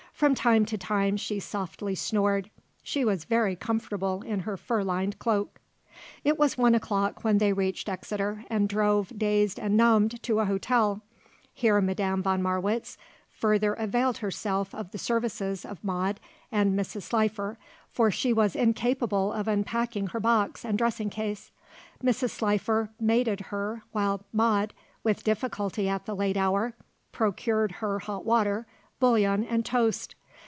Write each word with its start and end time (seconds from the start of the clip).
From 0.21 0.35
time 0.35 0.65
to 0.65 0.77
time 0.77 1.17
she 1.17 1.39
softly 1.39 1.95
snored. 1.95 2.51
She 2.83 3.03
was 3.03 3.23
very 3.25 3.55
comfortable 3.55 4.21
in 4.21 4.41
her 4.41 4.55
fur 4.55 4.83
lined 4.83 5.17
cloak. 5.17 5.59
It 6.23 6.37
was 6.37 6.59
one 6.59 6.75
o'clock 6.75 7.23
when 7.23 7.39
they 7.39 7.51
reached 7.53 7.89
Exeter 7.89 8.45
and 8.47 8.69
drove, 8.69 9.11
dazed 9.17 9.57
and 9.59 9.75
numbed, 9.75 10.21
to 10.21 10.39
a 10.39 10.45
hotel. 10.45 11.01
Here 11.55 11.81
Madame 11.81 12.21
von 12.21 12.39
Marwitz 12.43 12.99
further 13.31 13.73
availed 13.73 14.17
herself 14.17 14.75
of 14.75 14.91
the 14.91 14.99
services 14.99 15.65
of 15.65 15.83
Maude 15.83 16.19
and 16.51 16.77
Mrs. 16.77 17.01
Slifer, 17.01 17.57
for 17.89 18.11
she 18.11 18.31
was 18.31 18.55
incapable 18.55 19.33
of 19.33 19.47
unpacking 19.47 20.05
her 20.07 20.19
box 20.19 20.63
and 20.63 20.77
dressing 20.77 21.09
case. 21.09 21.51
Mrs. 22.03 22.29
Slifer 22.29 22.91
maided 22.99 23.39
her 23.47 23.81
while 23.91 24.23
Maude, 24.31 24.75
with 25.03 25.23
difficulty 25.23 25.89
at 25.89 26.05
the 26.05 26.15
late 26.15 26.37
hour, 26.37 26.75
procured 27.11 27.71
her 27.71 27.97
hot 27.97 28.23
water, 28.23 28.67
bouillon 28.99 29.43
and 29.43 29.65
toast. 29.65 30.13